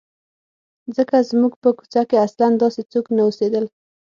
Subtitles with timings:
[0.95, 3.65] ځکه زموږ په کوڅه کې اصلاً داسې څوک نه اوسېدل.